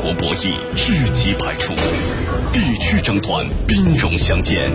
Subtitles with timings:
[0.00, 1.74] 国博弈智计百出，
[2.54, 4.70] 地区争端兵戎相见，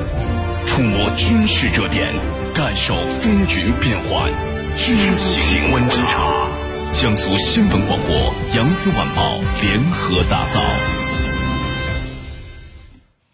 [0.67, 2.13] 触摸军事热点，
[2.53, 4.31] 感受风云变幻，
[4.77, 6.47] 军情观察。
[6.93, 10.61] 江苏新闻广播、扬子晚报联合打造。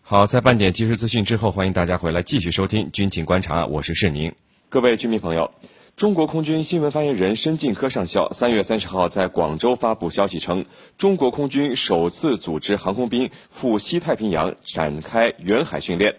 [0.01, 4.33] 好，在半点即时资讯之后，欢迎大家回来继续收听军情观察，我是世宁。
[4.69, 5.51] 各位军迷朋友。
[5.95, 10.65] 中国空军新闻发言人申进科上校三月三十号在广州发布消息称，
[10.97, 16.15] 中国空军首次组织航空兵赴西太平洋展开远海训练，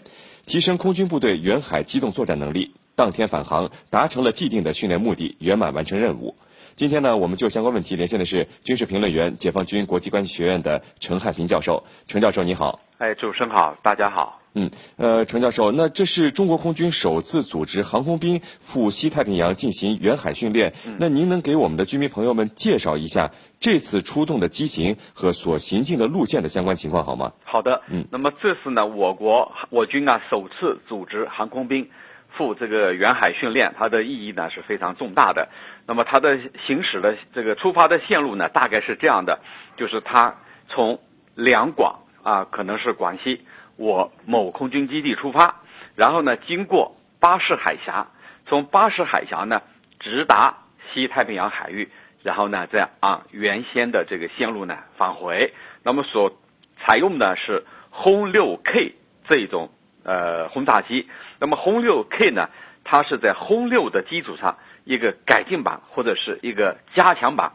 [0.46, 2.74] 提升空军部队远海机动作战能力。
[2.94, 6.36] 当天返航，达成了既定的训练目的，圆满完成任务。
[6.76, 11.84] 今天呢，我们就相关问题连线的是军事评论员、解放军国际关系学院的陈汉平教授。
[12.06, 12.78] 陈教授，你好。
[12.98, 14.41] 哎，主持人好，大家好。
[14.54, 20.74] 嗯，呃，程教授，那这是中国空军首次组织航空兵赴西太平洋进行远海训练。
[20.98, 23.30] 那您能给我们的居民朋友们介绍一下
[23.60, 27.32] 这次出动的机型和所行进的路线的相关情况好吗？
[27.44, 31.88] 好的，嗯，那么这次呢，我国我军啊首次组织航空兵
[32.28, 35.48] 赴这个远海训练，它的意义呢是非常重大的。
[35.86, 39.40] 那么它的行驶的这个出发的线路呢，大概是这样的，
[39.78, 40.36] 就是它
[40.68, 41.00] 从
[41.34, 43.40] 两广啊，可能是广西。
[43.82, 45.56] 我某空军基地出发，
[45.96, 48.06] 然后呢，经过巴士海峡，
[48.46, 49.60] 从巴士海峡呢
[49.98, 50.58] 直达
[50.94, 51.90] 西太平洋海域，
[52.22, 55.52] 然后呢，再按原先的这个线路呢返回。
[55.82, 56.38] 那么所
[56.78, 58.94] 采用的是轰六 K
[59.28, 59.72] 这一种
[60.04, 61.08] 呃轰炸机。
[61.40, 62.50] 那么轰六 K 呢，
[62.84, 67.54] 它是在轰六的基础上一个改进版或者是一个加强版。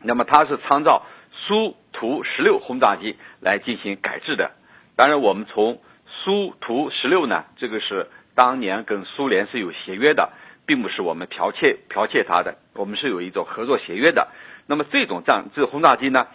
[0.00, 1.02] 那么它是参照
[1.34, 4.52] 苏图十六轰炸机来进行改制的。
[5.00, 10.28] 当然，我们从苏图十六呢，这个是当年跟苏联是有协约的，
[10.66, 14.28] 并不是我们剽窃剽窃它的，我们是有一种合作协约的。
[14.66, 16.26] 那么这种战这轰炸机呢，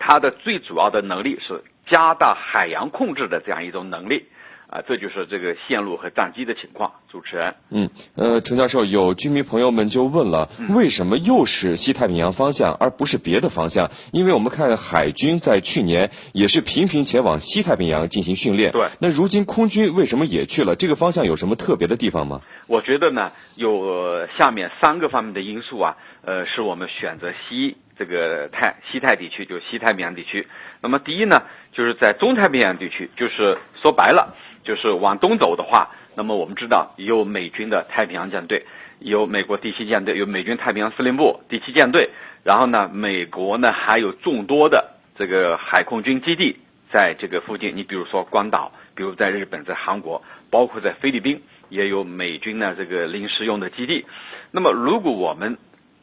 [0.00, 4.26] 它的最主要的能力是加大海洋控制的这样一种能力。
[4.68, 6.92] 啊，这就是这个线路和战机的情况。
[7.08, 13.88] 主持人，嗯，呃，陈教授，有居民朋友们就问了，为什么又是西太平洋方向，而不是别的方向？
[14.12, 18.72] 因为我们看海军在去年也是频频前往西太平洋进行训练。
[18.72, 18.88] 对。
[18.98, 20.74] 那如今空军为什么也去了？
[20.74, 22.40] 这个方向有什么特别的地方吗？
[22.66, 30.48] 我觉得呢，有下面三个方面的因素啊，呃，是我们选择西这个太西太地区，就西太平洋地区。
[30.80, 34.34] 那么第一呢，就是在中太平洋地区，就是说白了。
[34.64, 38.64] 就是往东走的话，那么我们知道有美军的太平洋舰队，
[38.98, 42.10] 有美国第七舰队，有美军太平洋司令部第七舰队，
[42.42, 46.56] 然后呢，美国呢还有众多的这个海空军基地
[46.92, 47.76] 在这个附近。
[47.76, 54.06] 你比如说关岛，比如在日本，在韩国，包括在菲律宾也有美军的这个临时用的基地。
[54.50, 55.58] 那么，如果我们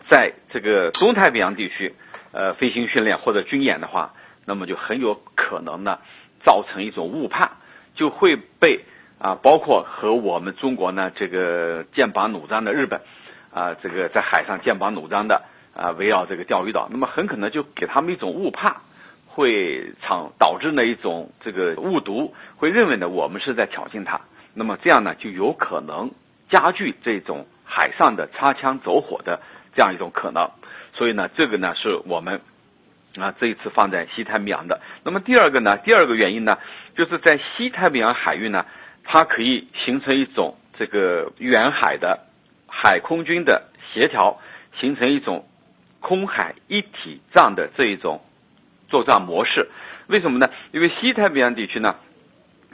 [0.10, 1.96] 在这个东太平洋地区，
[2.34, 4.14] 呃，飞行训练或者军演的话，
[4.46, 6.00] 那么就很有可能呢
[6.44, 7.52] 造成一种误判。
[8.02, 8.80] 就会被
[9.20, 13.00] 啊，包括和我们中国呢这个剑拔弩张的日本，
[13.54, 15.44] 啊，这个在海上剑拔弩张的
[15.76, 18.78] 啊，围绕这个钓鱼岛，那么很可能就给他们一种误判，
[19.28, 24.22] 会场导致呢一种这个误读，会认为呢我们是在挑衅他，
[24.56, 26.10] 那么这样呢就有可能
[26.50, 29.42] 加剧这种海上的擦枪走火的
[29.76, 30.50] 这样一种可能，
[30.96, 32.42] 所以呢这个呢是我们。
[33.18, 34.80] 啊，这一次放在西太平洋的。
[35.04, 35.78] 那么第二个呢？
[35.78, 36.58] 第二个原因呢，
[36.96, 38.66] 就是在西太平洋海域呢，
[39.04, 42.28] 它可以形成一种这个远海的
[42.68, 43.64] 海空军的
[43.94, 44.40] 协调，
[44.80, 45.46] 形成一种
[46.00, 48.22] 空海一体战的这一种
[48.88, 49.68] 作战模式。
[50.08, 50.50] 为什么呢？
[50.72, 51.98] 因为西太平洋地区呢，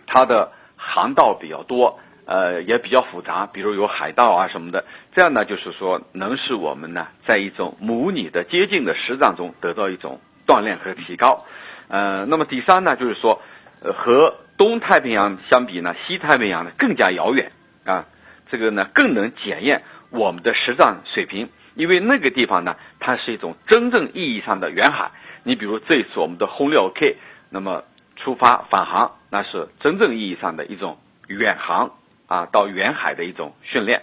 [0.05, 4.85] 它的航道比较多，呃，也比较复杂，比如有海盗啊什么的。
[5.15, 10.21] 这样呢，就是说能使我们呢，在一种模拟的接近的实战中得到一种。
[10.47, 11.45] 锻炼和提高，
[11.89, 13.41] 呃，那么第三呢，就是说，
[13.81, 17.51] 呃，和东太平洋相比呢，西太平洋呢更加遥远
[17.83, 18.05] 啊，
[18.49, 25.11] 这个呢更能检验我们的实战水平，因为那个地方呢，它是一种真正意义上的远海。
[25.43, 27.17] 你比如这一次我们的轰六 K，
[27.49, 27.83] 那么
[28.15, 30.97] 出发返航，那是真正意义上的一种
[31.27, 31.91] 远航
[32.27, 34.01] 啊，到远海的一种训练，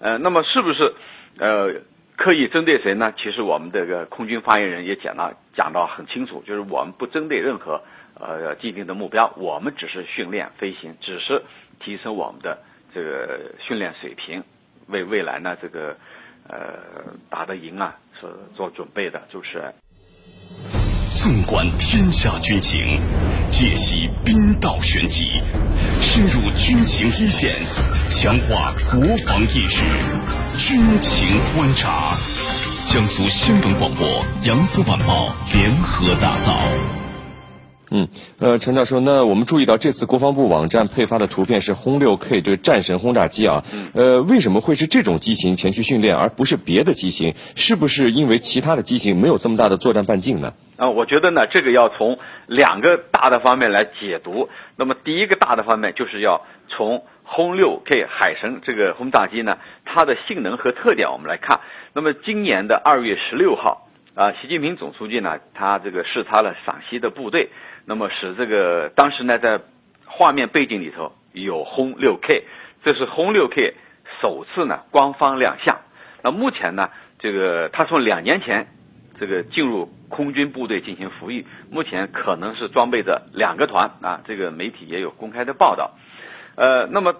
[0.00, 0.92] 呃，那么是不是
[1.38, 1.82] 呃？
[2.16, 3.12] 刻意针对谁呢？
[3.16, 7.82] 其实我们这个空军发言人也讲了，讲到很清楚，就是我们不针对任何
[8.14, 11.42] 呃既定的目标，我们只是训练飞行，只是
[11.80, 12.58] 提升我们的
[12.94, 14.44] 这个训练水平，
[14.86, 15.96] 为未来呢这个
[16.48, 16.78] 呃
[17.28, 19.20] 打得赢啊是做准备的。
[19.32, 19.74] 主持人，
[21.10, 23.00] 纵观天下军情，
[23.50, 25.42] 解析兵道玄机，
[26.00, 27.52] 深入军情一线，
[28.08, 30.43] 强化国防意识。
[30.56, 32.14] 军情观察，
[32.86, 34.06] 江苏新闻广播、
[34.46, 36.52] 扬子晚报联合打造。
[37.90, 38.08] 嗯，
[38.38, 43.64] 呃，陈教授，那我们注意到这次国防部网站配发的图片是轰六 K 这个战神轰炸机啊，
[43.94, 47.34] 呃，为什么会是这种机型前去训练，而不是别的机型？
[47.56, 50.54] 是不是因为其他的机型没有这么大的作战半径呢？
[50.76, 54.48] 啊，我觉得呢，这个要从两个大的方面来解读。
[54.76, 61.60] 那么第一个大的方面就是要从轰六 K 海神这个轰炸机呢，它的性能和特点我们来看。
[61.92, 67.48] 那么今年的二月十六号，啊，习近平总书记呢，他这个视察了陕西的部队，
[67.84, 69.60] 那么使这个当时呢，在
[70.06, 72.44] 画面背景里头有轰六 K，
[72.84, 73.74] 这是轰六 K
[74.20, 75.80] 首次呢官方亮相。
[76.22, 78.68] 那目前呢，这个他从两年前。
[79.16, 85.92] 这个进入空军部队进行服役，目前可能是装备着两个团啊，这个媒体也有公开的报道。
[86.56, 87.14] 呃，那么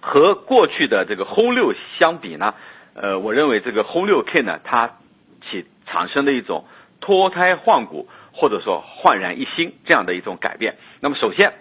[0.00, 2.54] 和过去的这个轰六相比呢，
[2.94, 4.98] 呃，我认为这个轰六 K 呢，它
[5.42, 6.64] 起产生的一种
[7.00, 10.76] 脱胎换骨或者说焕然一新这样的一种改变。
[11.00, 11.52] 那么首先，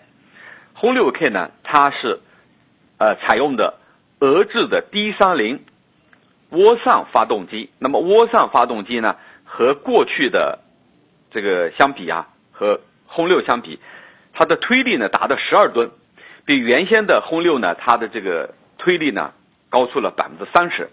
[0.73, 2.19] 轰六 K 呢，它是
[2.97, 3.75] 呃采用的
[4.19, 5.63] 俄制的 D 三零
[6.51, 7.69] 涡扇发动机。
[7.79, 9.15] 那么涡扇发动机呢？
[9.49, 10.59] 和过去的
[11.31, 13.79] 这个相比啊，和轰六相比，
[14.33, 15.89] 它的推力呢达到十二吨，
[16.47, 19.33] 比原先的轰六呢，它的这个推力呢
[19.69, 20.89] 高出了百分之三十。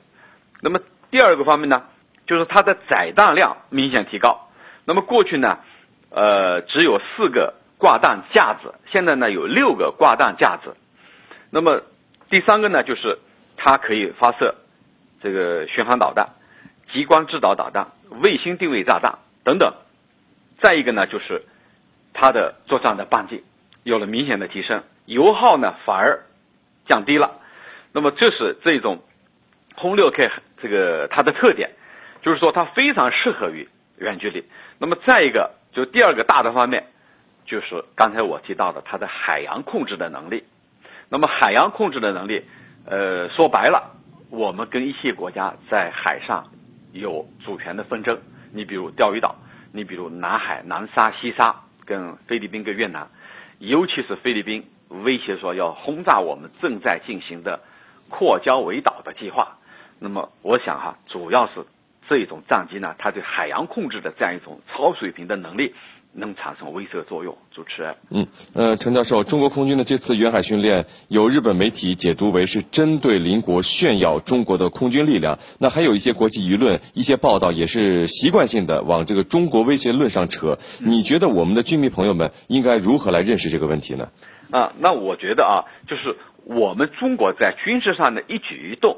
[0.61, 0.81] 那么
[1.13, 1.85] 第二个方面呢，
[2.27, 4.49] 就是它的载弹量明显提高。
[4.85, 5.61] 那么过去呢，
[6.11, 10.75] 呃，只有四个挂弹架子，现在呢有六个挂弹架子。
[11.51, 11.83] 那么
[12.29, 13.21] 第三个呢，就是
[13.57, 14.57] 它可以发射
[15.23, 16.31] 这个巡航导弹。
[16.93, 17.89] 激光制导导弹、
[18.21, 19.73] 卫星定位炸弹等等，
[20.61, 21.43] 再一个呢，就是
[22.13, 23.43] 它的作战的半径
[23.85, 26.25] 有了明显的提升，油耗呢反而
[26.87, 27.41] 降低了。
[27.93, 29.03] 那么这是这种
[29.75, 30.31] 轰六 K
[30.63, 31.71] 这个它的特点，
[32.23, 33.69] 就是说它非常适合于
[33.99, 34.45] 远距离。
[34.79, 36.87] 那么再一个，就第二个大的方面，
[37.47, 40.45] 就是刚才我提到的它的海洋控制的能力。
[41.09, 42.45] 那么海洋控制的能力，
[42.87, 43.95] 呃，说白了，
[44.31, 46.51] 我们跟一些国家在海上。
[46.97, 48.17] 有主权的纷争，
[48.53, 49.35] 你比如钓鱼岛，
[49.73, 53.11] 你比如南海南沙西沙跟菲律宾跟越南，
[53.59, 54.65] 尤其是菲律宾
[55.03, 57.61] 威胁说要轰炸我们正在进行的
[58.09, 59.59] 扩交围岛的计划。
[59.99, 61.65] 那么我想哈，主要是
[62.09, 65.75] 这一种战机呢，它对海洋控制的这样一种超水平的能力。
[66.17, 67.37] 能产生威慑作用。
[67.53, 75.41] 主持人，嗯，呃，陈教授，中国空军的这次远海训练，有日本媒体解读为是针对邻国炫耀中国的空军力量。
[75.59, 80.61] 那还有一些国际舆论、一些报道也是习惯性的往这个中国威胁论上扯。
[80.79, 84.11] 你觉得我们的军迷朋友们应该如何来认识这个问题呢？
[84.57, 86.15] 啊，那我觉得啊，就是
[86.45, 88.97] 我们中国在军事上的一举一动，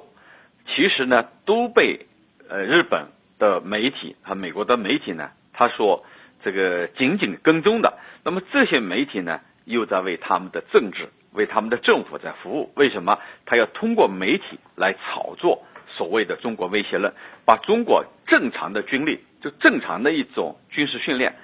[0.67, 2.07] 其实呢都被
[2.49, 3.07] 呃日本
[3.39, 6.05] 的媒体和美国的媒体呢，他说。
[6.45, 12.71] 这个紧紧跟踪的，那么这些媒体呢，又在为他们的政治、为他们的政府在服务。
[12.77, 17.13] 为什么他要通过媒体来炒作所谓的中国威胁论，
[17.45, 21.35] 把中国正常的军力，就正常的一种军事训练，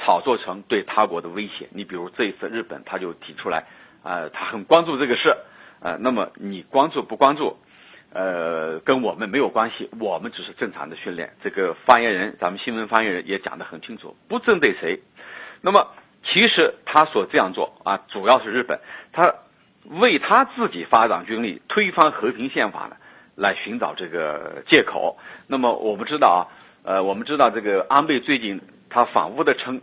[0.00, 1.68] 炒作成对他国的威胁？
[1.70, 3.66] 你比如这一次日本他就提出来，
[4.02, 5.36] 啊，他很关注这个事，
[5.80, 7.56] 呃，那么你关注不关注？
[8.10, 11.34] 呃，跟我们没有关系，我们只是正常的训练。
[11.42, 14.98] 这个发言人，咱们新闻发言人也讲得很清楚，不针对谁。
[15.60, 15.88] 那么，
[16.24, 18.80] 其实他所这样做啊，主要是日本，
[19.12, 19.34] 他
[19.84, 22.96] 为他自己发展军力、推翻和平宪法呢，
[23.36, 25.18] 来寻找这个借口。
[25.46, 26.40] 那么，我们知道啊，
[26.84, 28.58] 呃，我们知道这个安倍最近
[28.90, 29.80] 他反复的称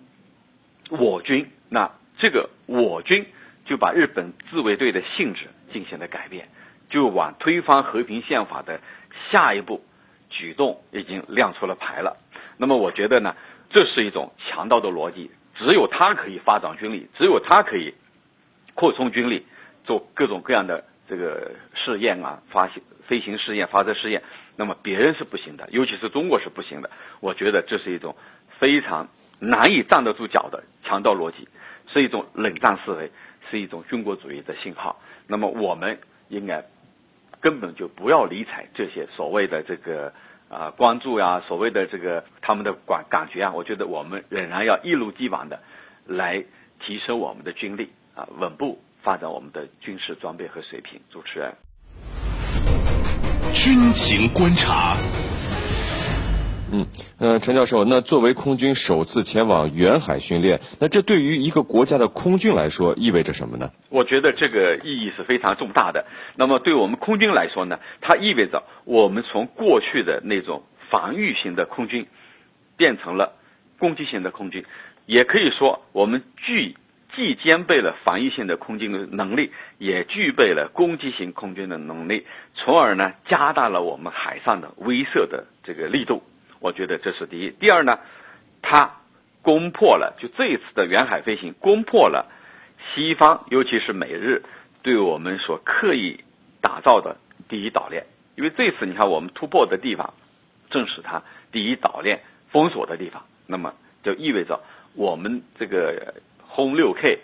[0.90, 3.26] 我军，那这个我军
[3.66, 6.48] 就把日本自卫队的性质进行了改变。
[6.88, 8.80] 就往推翻和平宪法的
[9.32, 9.84] 下一步
[10.30, 12.16] 举动已经亮出了牌了。
[12.58, 13.36] 那么我觉得呢，
[13.72, 15.32] 这是一种强盗的逻辑。
[15.58, 17.96] 只有他可以发展军力，只有他可以
[18.76, 19.48] 扩充军力，
[19.84, 24.22] 做各种各样的这个试验啊，发行飞行试验、发射试验。
[24.56, 26.92] 那么别人是不行的，尤其是中国是不行的。
[27.20, 28.16] 我觉得这是一种
[28.60, 29.08] 非常
[29.40, 31.48] 难以站得住脚的强盗逻辑，
[31.94, 33.12] 是一种冷战思维，
[33.50, 35.00] 是一种军国主义的信号。
[35.28, 36.66] 那么我们应该。
[37.42, 40.12] 根本就不要理睬这些所谓的这个
[40.50, 45.62] 啊关注呀，所谓的这个他们的感感觉啊，我觉得我们仍然要一如既往的
[46.08, 46.44] 来
[46.84, 51.00] 提升我们的军力啊，稳步发展我们的军事装备和水平。
[51.12, 51.54] 主持人，
[53.54, 54.98] 军情观察。
[56.72, 56.88] 嗯，
[57.20, 63.72] 呃，陈教授，那作为空军首次前往远海训练，那这对于一个国家的空军来说意味着什么呢？
[63.90, 66.06] 我觉得这个意义是非常重大的。
[66.36, 72.08] 那么对我们空军来说呢，它意味着我们从过去的那种防御型的空军，
[72.78, 73.34] 变成了
[73.78, 74.66] 攻击型的空军，
[75.06, 76.76] 也可以说我们具
[77.16, 86.24] 既兼备了防御性的空军的能力，也具备了攻击型空军的能力，从而呢加大了我们海上的威慑的这个力度。
[86.60, 87.50] 我觉得这是第一。
[87.52, 88.00] 第二呢，
[88.62, 88.98] 它
[89.42, 92.32] 攻破了就这一次的远海飞行，攻破了
[92.94, 94.44] 西方尤其是美日
[94.82, 96.24] 对我们所刻意
[96.62, 98.06] 打造的第一岛链。
[98.36, 100.14] 因为这次你看我们突破的地方，
[100.70, 104.60] 正是它第一岛链封锁的地方，那么就意味着
[104.94, 107.20] 我们这个轰六 K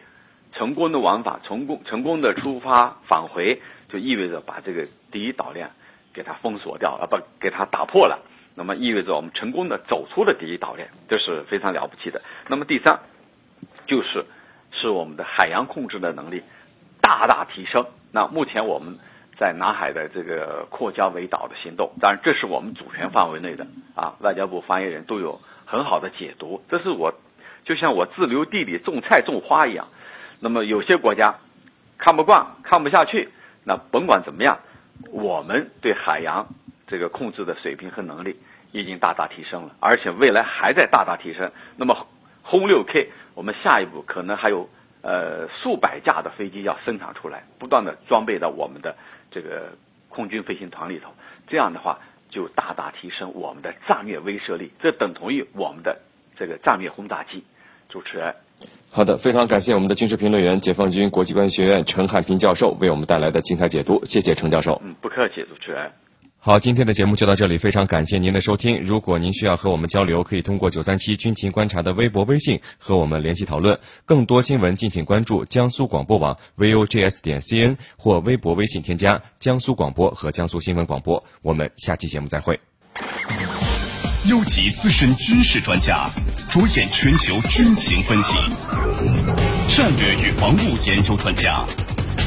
[0.53, 5.69] 成功的玩法，成功成功的出发返回，就意味着把这个第一岛链
[6.13, 8.19] 给它封锁掉了，不给它打破了，
[8.61, 12.21] 那么意味着我们成功的走出了第一岛链，这是非常了不起的。
[12.47, 12.99] 那么第三，
[13.87, 14.23] 就是
[14.71, 16.43] 使我们的海洋控制的能力
[17.01, 17.87] 大大提升。
[18.11, 18.99] 那目前我们。
[19.39, 23.65] 在南海的这个扩疆围岛的行动，当然这是我们主权范围内的
[23.95, 24.13] 啊。
[24.19, 27.11] 外交部发言人都有很好的解读，这是我
[27.65, 29.87] 就像我自留地里种菜种花一样。
[30.39, 31.37] 那么有些国家
[31.97, 33.29] 看不惯、看不下去，
[33.63, 34.59] 那甭管怎么样，
[35.09, 36.47] 我们对海洋
[36.85, 38.37] 这个控制的水平和能力
[38.71, 41.51] 已经大大提升了，而且未来还在大大提升。
[41.77, 42.07] 那么
[42.41, 44.69] 轰六 K，我们下一步可能还有
[45.01, 48.95] 呃数百架的飞机要生产出来，不断的装备到我们的。
[49.33, 49.77] 这个
[50.09, 51.13] 空军飞行团里头，
[51.47, 51.99] 这样的话
[52.29, 56.01] 就大大提升我们的战略威慑力，这等同于我们的
[56.37, 57.45] 这个战略轰炸机。
[57.87, 58.35] 主持人，
[58.91, 64.81] 好的，非常感谢我们的军事评论员、解放军国际关系学院陈汉平教授为我们带来的精彩解读，谢谢陈教授。
[64.83, 65.89] 嗯，不客气，主持人。
[66.43, 68.81] 好，今天的节目就到这里，非常感谢您的收听。
[68.81, 73.79] 如果您需要和我们交流，可以通过九三七军情观察的微博、微信和我们联系讨论。
[74.05, 81.23] 更多新闻，敬请关注江苏广播网 vogs 点 cn 或微博、微信添加江苏广播和江苏新闻广播。
[81.43, 82.59] 我们下期节目再会。
[84.25, 86.09] 优级资深军事专家，
[86.49, 88.35] 着眼全球军情分析，
[89.69, 91.63] 战略与防务研究专家。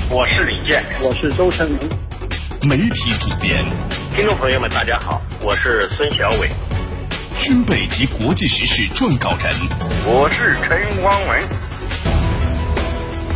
[0.08, 1.80] 我是李健，我是周成明。
[2.64, 3.62] 媒体主编，
[4.16, 6.50] 听众朋友们，大家好，我是孙小伟，
[7.36, 9.54] 军备及国际时事撰稿人，
[10.06, 11.42] 我是陈光文，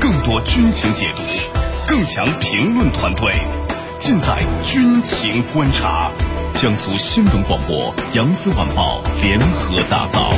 [0.00, 1.22] 更多军情解读，
[1.86, 3.34] 更强评论团队，
[3.98, 6.10] 尽在军情观察，
[6.54, 10.32] 江苏新闻广播、扬子晚报联合打造。